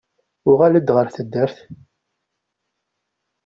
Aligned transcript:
Uɣal-d 0.49 0.87
ɣer 0.95 1.07
taddart. 1.15 1.57